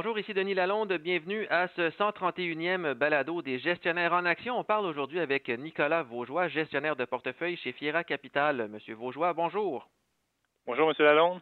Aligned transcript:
Bonjour, 0.00 0.16
ici 0.16 0.32
Denis 0.32 0.54
Lalonde. 0.54 0.92
Bienvenue 0.92 1.48
à 1.48 1.66
ce 1.74 1.90
131e 1.90 2.94
balado 2.94 3.42
des 3.42 3.58
gestionnaires 3.58 4.12
en 4.12 4.24
action. 4.26 4.56
On 4.56 4.62
parle 4.62 4.86
aujourd'hui 4.86 5.18
avec 5.18 5.48
Nicolas 5.48 6.04
Vaugeois, 6.04 6.46
gestionnaire 6.46 6.94
de 6.94 7.04
portefeuille 7.04 7.56
chez 7.56 7.72
Fiera 7.72 8.04
Capital. 8.04 8.68
Monsieur 8.68 8.94
Vaugeois, 8.94 9.32
bonjour. 9.32 9.88
Bonjour, 10.68 10.86
Monsieur 10.86 11.04
Lalonde. 11.04 11.40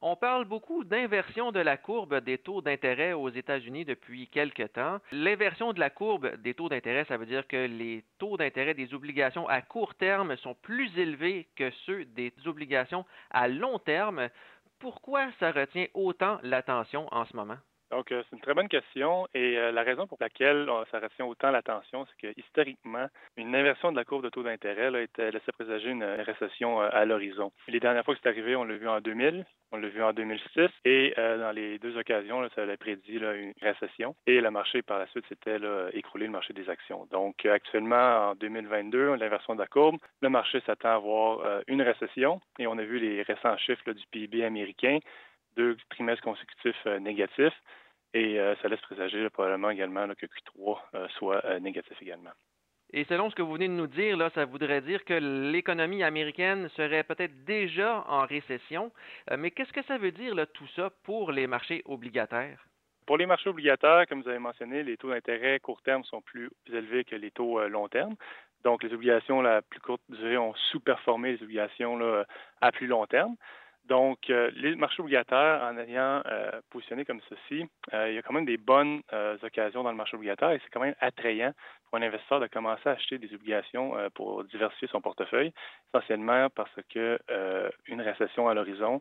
On 0.00 0.16
parle 0.16 0.46
beaucoup 0.46 0.84
d'inversion 0.84 1.52
de 1.52 1.60
la 1.60 1.76
courbe 1.76 2.20
des 2.20 2.38
taux 2.38 2.62
d'intérêt 2.62 3.12
aux 3.12 3.28
États-Unis 3.28 3.84
depuis 3.84 4.26
quelque 4.28 4.62
temps. 4.62 5.00
L'inversion 5.12 5.74
de 5.74 5.78
la 5.80 5.90
courbe 5.90 6.34
des 6.36 6.54
taux 6.54 6.70
d'intérêt, 6.70 7.04
ça 7.04 7.18
veut 7.18 7.26
dire 7.26 7.46
que 7.46 7.66
les 7.66 8.04
taux 8.18 8.38
d'intérêt 8.38 8.72
des 8.72 8.94
obligations 8.94 9.46
à 9.48 9.60
court 9.60 9.94
terme 9.96 10.34
sont 10.38 10.54
plus 10.54 10.98
élevés 10.98 11.46
que 11.56 11.70
ceux 11.84 12.06
des 12.06 12.32
obligations 12.46 13.04
à 13.30 13.48
long 13.48 13.78
terme. 13.78 14.30
Pourquoi 14.78 15.26
ça 15.40 15.52
retient 15.52 15.88
autant 15.92 16.38
l'attention 16.42 17.06
en 17.12 17.26
ce 17.26 17.36
moment? 17.36 17.58
Donc, 17.90 18.12
euh, 18.12 18.22
c'est 18.28 18.36
une 18.36 18.42
très 18.42 18.54
bonne 18.54 18.68
question 18.68 19.26
et 19.34 19.56
euh, 19.56 19.72
la 19.72 19.82
raison 19.82 20.06
pour 20.06 20.18
laquelle 20.20 20.68
euh, 20.68 20.84
ça 20.90 21.00
retient 21.00 21.24
autant 21.24 21.50
l'attention, 21.50 22.06
c'est 22.06 22.28
que 22.34 22.40
historiquement, 22.40 23.06
une 23.36 23.54
inversion 23.54 23.90
de 23.90 23.96
la 23.96 24.04
courbe 24.04 24.24
de 24.24 24.28
taux 24.28 24.42
d'intérêt 24.42 24.90
laissait 24.90 25.52
présager 25.52 25.90
une 25.90 26.04
récession 26.04 26.80
à 26.80 27.04
l'horizon. 27.06 27.50
Les 27.66 27.80
dernières 27.80 28.04
fois 28.04 28.14
que 28.14 28.20
c'est 28.22 28.28
arrivé, 28.28 28.56
on 28.56 28.64
l'a 28.64 28.76
vu 28.76 28.88
en 28.88 29.00
2000, 29.00 29.46
on 29.72 29.78
l'a 29.78 29.88
vu 29.88 30.02
en 30.02 30.12
2006 30.12 30.68
et 30.84 31.14
dans 31.16 31.52
les 31.54 31.78
deux 31.78 31.96
occasions, 31.96 32.46
ça 32.54 32.62
avait 32.62 32.76
prédit 32.76 33.16
une 33.16 33.52
récession 33.60 34.14
et 34.26 34.40
le 34.40 34.50
marché 34.50 34.82
par 34.82 34.98
la 34.98 35.06
suite 35.08 35.26
s'était 35.28 35.58
écroulé 35.92 36.26
le 36.26 36.32
marché 36.32 36.52
des 36.52 36.68
actions. 36.68 37.06
Donc, 37.10 37.44
actuellement, 37.46 38.30
en 38.30 38.34
2022, 38.34 39.14
l'inversion 39.14 39.54
de 39.54 39.60
la 39.60 39.66
courbe, 39.66 39.96
le 40.20 40.28
marché 40.28 40.60
s'attend 40.66 40.94
à 40.94 40.98
voir 40.98 41.62
une 41.66 41.82
récession 41.82 42.40
et 42.58 42.66
on 42.66 42.78
a 42.78 42.82
vu 42.82 42.98
les 42.98 43.22
récents 43.22 43.56
chiffres 43.58 43.92
du 43.92 44.04
PIB 44.10 44.44
américain 44.44 44.98
deux 45.58 45.76
trimestres 45.90 46.22
consécutifs 46.22 46.86
euh, 46.86 46.98
négatifs. 47.00 47.60
Et 48.14 48.40
euh, 48.40 48.54
ça 48.62 48.68
laisse 48.68 48.80
présager 48.80 49.28
probablement 49.28 49.68
également 49.68 50.08
que 50.14 50.24
Q3 50.24 50.78
euh, 50.94 51.08
soit 51.18 51.60
négatif 51.60 52.00
également. 52.00 52.30
Et 52.90 53.04
selon 53.04 53.28
ce 53.28 53.34
que 53.34 53.42
vous 53.42 53.52
venez 53.52 53.68
de 53.68 53.74
nous 53.74 53.86
dire, 53.86 54.16
là, 54.16 54.30
ça 54.34 54.46
voudrait 54.46 54.80
dire 54.80 55.04
que 55.04 55.12
l'économie 55.12 56.02
américaine 56.02 56.70
serait 56.70 57.02
peut-être 57.02 57.44
déjà 57.44 58.02
en 58.08 58.24
récession. 58.24 58.90
mais 59.36 59.50
qu'est-ce 59.50 59.74
que 59.74 59.82
ça 59.82 59.98
veut 59.98 60.10
dire 60.10 60.34
là, 60.34 60.46
tout 60.46 60.66
ça 60.68 60.88
pour 61.02 61.30
les 61.30 61.46
marchés 61.46 61.82
obligataires? 61.84 62.64
Pour 63.06 63.18
les 63.18 63.26
marchés 63.26 63.50
obligataires, 63.50 64.06
comme 64.08 64.22
vous 64.22 64.28
avez 64.30 64.38
mentionné, 64.38 64.82
les 64.82 64.96
taux 64.96 65.10
d'intérêt 65.10 65.60
court 65.60 65.82
terme 65.82 66.02
sont 66.04 66.22
plus 66.22 66.48
élevés 66.66 67.04
que 67.04 67.14
les 67.14 67.30
taux 67.30 67.60
long 67.68 67.88
terme. 67.88 68.14
Donc, 68.64 68.82
les 68.82 68.94
obligations 68.94 69.44
à 69.44 69.60
plus 69.60 69.80
courte 69.80 70.02
durée 70.08 70.38
ont 70.38 70.54
sous-performé 70.70 71.32
les 71.32 71.42
obligations 71.42 71.98
là, 71.98 72.24
à 72.62 72.72
plus 72.72 72.86
long 72.86 73.04
terme. 73.06 73.36
Donc, 73.88 74.28
euh, 74.28 74.50
les 74.54 74.76
marchés 74.76 75.00
obligataires, 75.00 75.62
en 75.62 75.78
ayant 75.78 76.22
euh, 76.26 76.60
positionné 76.70 77.06
comme 77.06 77.20
ceci, 77.30 77.66
euh, 77.94 78.10
il 78.10 78.16
y 78.16 78.18
a 78.18 78.22
quand 78.22 78.34
même 78.34 78.44
des 78.44 78.58
bonnes 78.58 79.00
occasions 79.42 79.82
dans 79.82 79.90
le 79.90 79.96
marché 79.96 80.16
obligataire 80.16 80.50
et 80.50 80.60
c'est 80.62 80.70
quand 80.70 80.80
même 80.80 80.94
attrayant 81.00 81.52
pour 81.88 81.98
un 81.98 82.02
investisseur 82.02 82.38
de 82.38 82.46
commencer 82.48 82.86
à 82.86 82.92
acheter 82.92 83.16
des 83.16 83.32
obligations 83.34 83.94
pour 84.14 84.44
diversifier 84.44 84.88
son 84.88 85.00
portefeuille, 85.00 85.52
essentiellement 85.88 86.48
parce 86.50 86.74
que 86.92 87.18
une 87.86 88.02
récession 88.02 88.48
à 88.48 88.54
l'horizon 88.54 89.00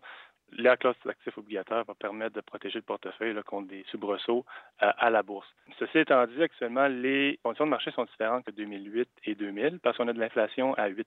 la 0.53 0.77
classe 0.77 0.95
d'actifs 1.05 1.37
obligataires 1.37 1.83
va 1.83 1.93
permettre 1.93 2.35
de 2.35 2.41
protéger 2.41 2.79
le 2.79 2.83
portefeuille 2.83 3.35
contre 3.45 3.67
des 3.67 3.83
soubresauts 3.91 4.45
euh, 4.81 4.91
à 4.97 5.09
la 5.09 5.23
bourse. 5.23 5.47
Ceci 5.79 5.99
étant 5.99 6.25
dit, 6.25 6.41
actuellement, 6.41 6.87
les 6.87 7.39
conditions 7.43 7.65
de 7.65 7.71
marché 7.71 7.91
sont 7.91 8.05
différentes 8.05 8.45
que 8.45 8.51
2008 8.51 9.09
et 9.25 9.35
2000 9.35 9.79
parce 9.79 9.97
qu'on 9.97 10.07
a 10.07 10.13
de 10.13 10.19
l'inflation 10.19 10.73
à 10.75 10.89
8% 10.89 11.03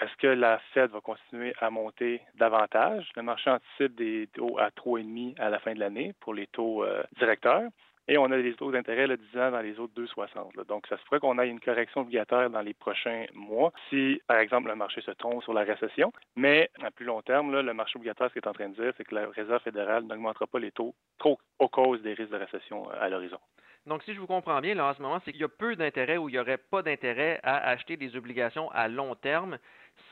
Est-ce 0.00 0.16
que 0.18 0.26
la 0.26 0.58
Fed 0.72 0.90
va 0.90 1.00
continuer 1.00 1.54
à 1.60 1.70
monter 1.70 2.20
davantage? 2.34 3.08
Le 3.16 3.22
marché 3.22 3.50
anticipe 3.50 3.94
des 3.94 4.28
taux 4.34 4.58
à 4.58 4.68
3,5 4.70 5.38
à 5.40 5.48
la 5.48 5.58
fin 5.58 5.74
de 5.74 5.80
l'année 5.80 6.14
pour 6.20 6.34
les 6.34 6.46
taux 6.48 6.84
euh, 6.84 7.02
directeurs. 7.18 7.70
Et 8.08 8.18
on 8.18 8.24
a 8.24 8.42
des 8.42 8.54
taux 8.54 8.72
d'intérêt 8.72 9.06
le 9.06 9.16
10 9.16 9.38
ans 9.38 9.50
dans 9.52 9.60
les 9.60 9.78
autres 9.78 9.94
2,60. 9.94 10.66
Donc, 10.66 10.86
ça 10.88 10.98
se 10.98 11.04
pourrait 11.04 11.20
qu'on 11.20 11.38
ait 11.38 11.48
une 11.48 11.60
correction 11.60 12.00
obligataire 12.00 12.50
dans 12.50 12.60
les 12.60 12.74
prochains 12.74 13.26
mois 13.32 13.72
si, 13.90 14.20
par 14.26 14.38
exemple, 14.38 14.68
le 14.68 14.74
marché 14.74 15.00
se 15.02 15.12
trompe 15.12 15.42
sur 15.44 15.54
la 15.54 15.62
récession. 15.62 16.12
Mais 16.34 16.68
à 16.82 16.90
plus 16.90 17.04
long 17.04 17.22
terme, 17.22 17.60
le 17.60 17.74
marché 17.74 17.96
obligataire, 17.96 18.28
ce 18.28 18.32
qu'il 18.32 18.42
est 18.42 18.48
en 18.48 18.52
train 18.52 18.70
de 18.70 18.74
dire, 18.74 18.92
c'est 18.96 19.04
que 19.04 19.14
la 19.14 19.28
Réserve 19.28 19.62
fédérale 19.62 20.04
n'augmentera 20.04 20.46
pas 20.46 20.58
les 20.58 20.72
taux 20.72 20.94
trop 21.18 21.38
aux 21.60 21.68
causes 21.68 22.02
des 22.02 22.14
risques 22.14 22.32
de 22.32 22.38
récession 22.38 22.90
euh, 22.90 22.94
à 23.00 23.08
l'horizon. 23.08 23.38
Donc, 23.86 24.02
si 24.04 24.14
je 24.14 24.20
vous 24.20 24.26
comprends 24.26 24.60
bien, 24.60 24.74
là, 24.74 24.86
en 24.86 24.94
ce 24.94 25.02
moment, 25.02 25.20
c'est 25.24 25.32
qu'il 25.32 25.40
y 25.40 25.44
a 25.44 25.48
peu 25.48 25.76
d'intérêt 25.76 26.16
ou 26.16 26.28
il 26.28 26.32
n'y 26.32 26.38
aurait 26.38 26.58
pas 26.58 26.82
d'intérêt 26.82 27.40
à 27.42 27.68
acheter 27.68 27.96
des 27.96 28.16
obligations 28.16 28.70
à 28.72 28.88
long 28.88 29.14
terme 29.14 29.58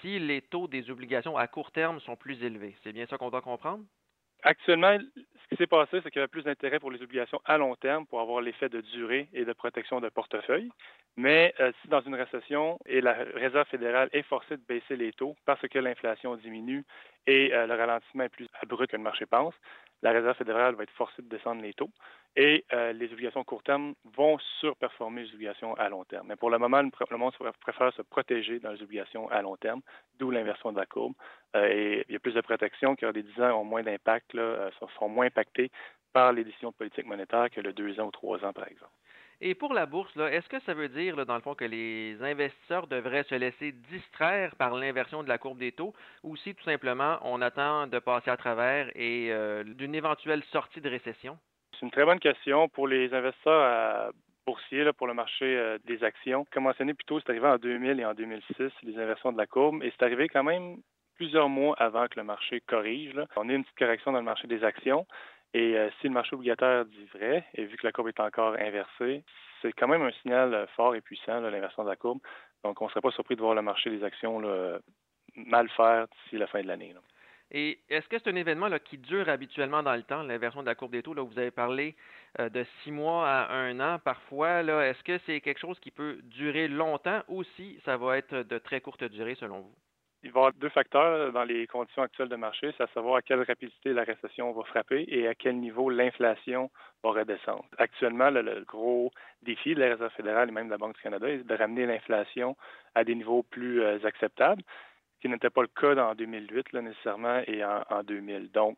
si 0.01 0.19
les 0.19 0.43
taux 0.43 0.69
des 0.69 0.91
obligations 0.91 1.37
à 1.37 1.47
court 1.47 1.71
terme 1.73 2.01
sont 2.01 2.17
plus 2.17 2.43
élevés. 2.43 2.77
C'est 2.83 2.93
bien 2.93 3.07
ça 3.07 3.19
qu'on 3.19 3.31
doit 3.31 3.43
comprendre? 3.43 3.85
Actuellement, 4.43 4.99
s'est 5.61 5.67
passé, 5.67 6.01
c'est 6.03 6.11
qu'il 6.11 6.21
y 6.21 6.23
avait 6.23 6.29
plus 6.29 6.45
d'intérêt 6.45 6.79
pour 6.79 6.91
les 6.91 7.03
obligations 7.03 7.41
à 7.45 7.59
long 7.59 7.75
terme 7.77 8.07
pour 8.07 8.21
avoir 8.21 8.41
l'effet 8.41 8.71
de 8.71 8.81
durée 8.81 9.29
et 9.35 9.45
de 9.45 9.53
protection 9.53 10.01
de 10.01 10.09
portefeuille. 10.09 10.71
Mais 11.21 11.53
euh, 11.61 11.71
si 11.83 11.89
dans 11.89 12.01
une 12.01 12.15
récession 12.15 12.79
et 12.87 13.03
la 13.03 13.13
Réserve 13.13 13.69
fédérale 13.69 14.09
est 14.13 14.23
forcée 14.23 14.57
de 14.57 14.63
baisser 14.67 14.97
les 14.97 15.13
taux 15.13 15.37
parce 15.45 15.61
que 15.61 15.79
l'inflation 15.79 16.35
diminue 16.37 16.83
et 17.27 17.53
euh, 17.53 17.67
le 17.67 17.75
ralentissement 17.75 18.25
est 18.25 18.31
plus 18.31 18.49
abrupt 18.63 18.91
que 18.91 18.97
le 18.97 19.03
marché 19.03 19.27
pense, 19.27 19.53
la 20.01 20.13
Réserve 20.13 20.39
fédérale 20.39 20.77
va 20.77 20.85
être 20.85 20.93
forcée 20.93 21.21
de 21.21 21.29
descendre 21.29 21.61
les 21.61 21.75
taux 21.75 21.91
et 22.37 22.65
euh, 22.73 22.95
les 22.95 23.13
obligations 23.13 23.45
court 23.45 23.63
terme 23.63 23.93
vont 24.17 24.39
surperformer 24.61 25.25
les 25.25 25.35
obligations 25.35 25.75
à 25.75 25.91
long 25.91 26.05
terme. 26.05 26.27
Mais 26.27 26.37
pour 26.37 26.49
le 26.49 26.57
moment, 26.57 26.81
le 26.81 27.17
monde 27.19 27.35
préfère 27.61 27.93
se 27.93 28.01
protéger 28.01 28.59
dans 28.59 28.73
les 28.73 28.83
obligations 28.83 29.29
à 29.29 29.43
long 29.43 29.59
terme, 29.59 29.83
d'où 30.19 30.31
l'inversion 30.31 30.73
de 30.73 30.79
la 30.79 30.87
courbe. 30.87 31.13
Et 31.55 32.03
il 32.09 32.13
y 32.15 32.17
a 32.17 32.19
plus 32.19 32.33
de 32.33 32.41
protection 32.41 32.97
car 32.97 33.13
des 33.13 33.25
10 33.25 33.43
ans 33.43 33.61
ont 33.61 33.65
moins 33.65 33.83
d'impact, 33.83 34.35
sont 34.99 35.09
moins 35.11 35.27
impactés 35.27 35.71
par 36.15 36.33
les 36.33 36.45
décisions 36.45 36.71
de 36.71 36.77
politique 36.77 37.05
monétaire 37.05 37.51
que 37.51 37.61
le 37.61 37.75
2 37.75 38.01
ans 38.01 38.07
ou 38.07 38.11
3 38.11 38.43
ans, 38.47 38.55
par 38.55 38.69
exemple. 38.69 38.93
Et 39.43 39.55
pour 39.55 39.73
la 39.73 39.87
bourse, 39.87 40.15
est-ce 40.17 40.49
que 40.49 40.61
ça 40.61 40.75
veut 40.75 40.89
dire, 40.89 41.25
dans 41.25 41.35
le 41.35 41.41
fond, 41.41 41.55
que 41.55 41.65
les 41.65 42.17
investisseurs 42.21 42.87
devraient 42.87 43.25
se 43.25 43.35
laisser 43.35 43.73
distraire 43.91 44.55
par 44.57 44.75
l'inversion 44.75 45.23
de 45.23 45.29
la 45.29 45.39
courbe 45.39 45.59
des 45.59 45.73
taux 45.73 45.95
ou 46.23 46.37
si 46.37 46.55
tout 46.55 46.65
simplement 46.65 47.19
on 47.23 47.41
attend 47.41 47.87
de 47.87 47.99
passer 47.99 48.31
à 48.31 48.37
travers 48.37 48.91
et 48.95 49.29
euh, 49.31 49.65
d'une 49.65 49.95
éventuelle 49.95 50.43
sortie 50.53 50.83
de 50.83 50.91
récession? 50.91 51.39
C'est 51.73 51.87
une 51.87 51.91
très 51.91 52.05
bonne 52.05 52.21
question. 52.21 52.69
Pour 52.69 52.87
les 52.87 53.15
investisseurs 53.15 54.13
boursiers, 54.47 54.93
pour 54.93 55.07
le 55.07 55.15
marché 55.15 55.45
euh, 55.57 55.79
des 55.87 56.05
actions, 56.05 56.47
comme 56.53 56.65
mentionné 56.65 56.93
plus 56.93 57.07
tôt, 57.07 57.21
c'est 57.21 57.31
arrivé 57.31 57.47
en 57.47 57.57
2000 57.57 57.99
et 58.01 58.05
en 58.05 58.15
2006, 58.15 58.73
les 58.83 58.99
inversions 58.99 59.33
de 59.33 59.39
la 59.39 59.47
courbe, 59.47 59.83
et 59.83 59.91
c'est 59.91 60.05
arrivé 60.05 60.29
quand 60.29 60.45
même 60.45 60.77
plusieurs 61.15 61.49
mois 61.49 61.75
avant 61.79 62.07
que 62.09 62.19
le 62.19 62.25
marché 62.25 62.61
corrige. 62.67 63.15
On 63.37 63.49
a 63.49 63.53
une 63.53 63.63
petite 63.63 63.79
correction 63.79 64.13
dans 64.13 64.19
le 64.19 64.25
marché 64.25 64.49
des 64.49 64.65
actions. 64.65 65.07
Et 65.55 65.77
euh, 65.77 65.91
si 66.01 66.09
le 66.09 66.15
marché 66.15 66.35
obligataire 66.35 66.85
dit 66.85 67.07
vrai, 67.15 67.45
et 67.55 67.65
vu 67.65 67.77
que 67.77 67.87
la 67.87 67.93
courbe 67.93 68.09
est 68.09 68.21
encore 68.21 68.55
inversée, 68.55 69.25
c'est 69.61 69.73
quand 69.73 69.89
même 69.89 70.03
un 70.03 70.13
signal 70.23 70.55
euh, 70.55 70.67
fort 70.77 70.95
et 70.95 71.01
puissant, 71.01 71.41
l'inversion 71.41 71.85
de 71.85 71.89
la 71.89 71.97
courbe. 71.97 72.21
Donc, 72.65 72.81
on 72.81 72.85
ne 72.87 72.91
serait 72.91 73.01
pas 73.01 73.11
surpris 73.11 73.37
de 73.37 73.41
voir 73.41 73.55
le 73.55 73.63
marché 73.63 73.91
des 73.91 74.05
actions 74.05 74.41
mal 75.37 75.69
faire 75.71 76.07
d'ici 76.09 76.39
la 76.39 76.47
fin 76.47 76.63
de 76.63 76.69
l'année. 76.69 76.95
Et 77.53 77.81
est-ce 77.89 78.09
que 78.09 78.19
c'est 78.19 78.31
un 78.31 78.37
événement 78.37 78.69
qui 78.85 78.99
dure 78.99 79.29
habituellement 79.29 79.83
dans 79.83 79.97
le 79.97 80.03
temps, 80.05 80.23
l'inversion 80.23 80.61
de 80.61 80.67
la 80.67 80.75
courbe 80.75 80.93
des 80.93 81.03
taux? 81.03 81.15
Là, 81.15 81.23
vous 81.23 81.39
avez 81.39 81.51
parlé 81.51 81.97
euh, 82.39 82.49
de 82.49 82.65
six 82.83 82.93
mois 82.93 83.29
à 83.29 83.53
un 83.53 83.81
an 83.81 83.99
parfois. 83.99 84.63
Est-ce 84.63 85.03
que 85.03 85.19
c'est 85.27 85.41
quelque 85.41 85.59
chose 85.59 85.79
qui 85.81 85.91
peut 85.91 86.21
durer 86.23 86.69
longtemps 86.69 87.23
ou 87.29 87.43
si 87.57 87.81
ça 87.85 87.97
va 87.97 88.19
être 88.19 88.35
de 88.35 88.59
très 88.59 88.81
courte 88.81 89.03
durée 89.05 89.35
selon 89.35 89.61
vous? 89.61 89.75
Il 90.23 90.33
va 90.33 90.41
y 90.41 90.43
avoir 90.43 90.53
deux 90.53 90.69
facteurs 90.69 91.33
dans 91.33 91.45
les 91.45 91.67
conditions 91.67 92.03
actuelles 92.03 92.29
de 92.29 92.37
marché, 92.37 92.75
c'est 92.77 92.83
à 92.83 92.89
savoir 92.89 93.17
à 93.17 93.23
quelle 93.23 93.43
rapidité 93.43 93.95
la 93.95 94.05
récession 94.05 94.53
va 94.53 94.63
frapper 94.65 95.07
et 95.09 95.27
à 95.27 95.35
quel 95.35 95.59
niveau 95.59 95.89
l'inflation 95.89 96.71
va 97.03 97.11
redescendre. 97.11 97.65
Actuellement, 97.79 98.29
le, 98.29 98.63
gros 98.65 99.11
défi 99.43 99.75
de 99.75 99.81
la 99.81 99.89
Réserve 99.89 100.13
fédérale 100.13 100.51
et 100.51 100.53
même 100.53 100.67
de 100.67 100.73
la 100.73 100.79
Banque 100.79 100.97
du 100.97 101.01
Canada 101.01 101.27
est 101.27 101.39
de 101.39 101.55
ramener 101.55 101.87
l'inflation 101.87 102.55
à 102.95 103.03
des 103.05 103.15
niveaux 103.15 103.43
plus 103.45 103.83
euh, 103.83 103.99
acceptables, 104.05 104.63
ce 105.17 105.21
qui 105.23 105.29
n'était 105.31 105.49
pas 105.49 105.63
le 105.63 105.69
cas 105.69 105.97
en 105.97 106.15
2008 106.15 106.73
là, 106.73 106.83
nécessairement 106.83 107.41
et 107.47 107.65
en, 107.65 108.03
2000. 108.03 108.51
Donc, 108.51 108.77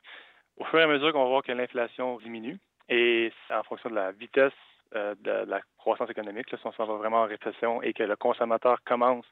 au 0.58 0.64
fur 0.64 0.78
et 0.78 0.84
à 0.84 0.86
mesure 0.86 1.12
qu'on 1.12 1.24
va 1.24 1.28
voir 1.28 1.42
que 1.42 1.50
l'inflation 1.50 2.18
diminue 2.18 2.60
et 2.88 3.32
en 3.50 3.64
fonction 3.64 3.90
de 3.90 3.96
la 3.96 4.12
vitesse 4.12 4.52
euh, 4.94 5.16
de, 5.20 5.50
la 5.50 5.60
croissance 5.76 6.10
économique, 6.10 6.52
là, 6.52 6.58
si 6.58 6.66
on 6.68 6.72
s'en 6.72 6.84
va 6.84 6.94
vraiment 6.94 7.22
en 7.22 7.26
récession 7.26 7.82
et 7.82 7.92
que 7.94 8.04
le 8.04 8.14
consommateur 8.14 8.78
commence 8.84 9.26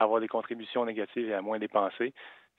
avoir 0.00 0.20
des 0.20 0.28
contributions 0.28 0.84
négatives 0.84 1.28
et 1.28 1.34
à 1.34 1.42
moins 1.42 1.58
dépenser, 1.58 2.12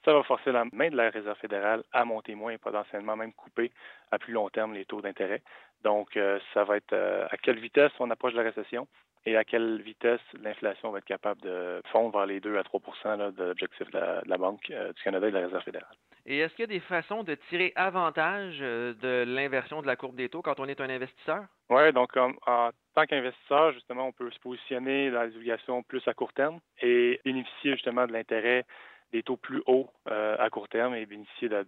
ça 0.04 0.12
va 0.12 0.22
forcer 0.22 0.52
la 0.52 0.64
main 0.72 0.90
de 0.90 0.96
la 0.96 1.10
Réserve 1.10 1.38
fédérale 1.38 1.82
à 1.92 2.04
monter 2.04 2.34
moins 2.34 2.52
et 2.52 2.58
potentiellement 2.58 3.16
même 3.16 3.32
couper 3.32 3.70
à 4.10 4.18
plus 4.18 4.32
long 4.32 4.48
terme 4.48 4.74
les 4.74 4.84
taux 4.84 5.00
d'intérêt. 5.00 5.42
Donc, 5.82 6.16
euh, 6.16 6.38
ça 6.54 6.64
va 6.64 6.76
être 6.76 6.92
euh, 6.92 7.26
à 7.30 7.36
quelle 7.36 7.58
vitesse 7.58 7.92
on 8.00 8.10
approche 8.10 8.32
de 8.32 8.38
la 8.38 8.50
récession? 8.50 8.88
Et 9.24 9.36
à 9.36 9.44
quelle 9.44 9.80
vitesse 9.82 10.20
l'inflation 10.42 10.90
va 10.90 10.98
être 10.98 11.04
capable 11.04 11.40
de 11.42 11.80
fondre 11.92 12.16
vers 12.16 12.26
les 12.26 12.40
2 12.40 12.56
à 12.58 12.62
3% 12.62 13.34
de 13.34 13.44
l'objectif 13.44 13.90
de, 13.90 13.98
la, 14.28 14.38
Banque 14.38 14.70
euh, 14.70 14.92
du 14.92 15.02
Canada 15.02 15.28
et 15.28 15.30
de 15.30 15.36
la 15.36 15.44
Réserve 15.46 15.62
fédérale? 15.62 15.96
Et 16.26 16.38
est-ce 16.38 16.54
qu'il 16.54 16.62
y 16.62 16.64
a 16.64 16.78
des 16.78 16.80
façons 16.80 17.22
de 17.24 17.34
tirer 17.48 17.72
avantage 17.74 18.60
de 18.60 19.24
l'inversion 19.26 19.82
de 19.82 19.86
la 19.86 19.96
courbe 19.96 20.14
des 20.14 20.28
taux 20.28 20.42
quand 20.42 20.60
on 20.60 20.66
est 20.66 20.80
un 20.80 20.88
investisseur? 20.88 21.44
Oui, 21.68 21.92
donc 21.92 22.16
en 22.16 22.70
tant 22.94 23.06
qu'investisseur, 23.06 23.72
justement, 23.72 24.06
on 24.06 24.12
peut 24.12 24.30
se 24.30 24.38
positionner 24.38 25.10
dans 25.10 25.22
les 25.22 25.34
obligations 25.34 25.82
plus 25.82 26.06
à 26.06 26.14
court 26.14 26.32
terme 26.32 26.60
et 26.80 27.20
bénéficier 27.24 27.72
justement 27.72 28.06
de 28.06 28.12
l'intérêt 28.12 28.64
des 29.12 29.24
taux 29.24 29.36
plus 29.36 29.62
hauts 29.66 29.90
à 30.06 30.48
court 30.50 30.68
terme 30.68 30.94
et 30.94 31.06
bénéficier 31.06 31.48
de 31.48 31.66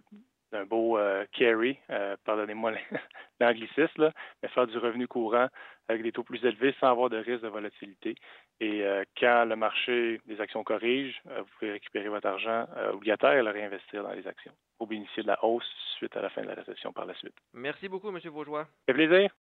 un 0.55 0.65
beau 0.65 0.97
carry, 1.33 1.77
pardonnez-moi 2.25 2.71
l'anglicisme, 3.39 4.11
mais 4.41 4.49
faire 4.49 4.67
du 4.67 4.77
revenu 4.77 5.07
courant 5.07 5.47
avec 5.87 6.01
des 6.01 6.11
taux 6.11 6.23
plus 6.23 6.43
élevés 6.43 6.73
sans 6.79 6.87
avoir 6.87 7.09
de 7.09 7.17
risque 7.17 7.43
de 7.43 7.47
volatilité. 7.47 8.15
Et 8.59 8.83
quand 9.19 9.45
le 9.45 9.55
marché 9.55 10.19
des 10.25 10.39
actions 10.41 10.63
corrige, 10.63 11.21
vous 11.25 11.45
pouvez 11.59 11.71
récupérer 11.73 12.09
votre 12.09 12.27
argent 12.27 12.65
obligataire 12.93 13.33
et 13.33 13.43
le 13.43 13.51
réinvestir 13.51 14.03
dans 14.03 14.13
les 14.13 14.25
actions 14.27 14.53
pour 14.77 14.87
bénéficier 14.87 15.23
de 15.23 15.27
la 15.27 15.43
hausse 15.43 15.69
suite 15.97 16.15
à 16.17 16.21
la 16.21 16.29
fin 16.29 16.41
de 16.41 16.47
la 16.47 16.55
récession 16.55 16.91
par 16.91 17.05
la 17.05 17.13
suite. 17.15 17.35
Merci 17.53 17.87
beaucoup, 17.87 18.09
M. 18.09 18.19
Vaugeois. 18.25 18.67
Fait 18.85 18.93
plaisir. 18.93 19.29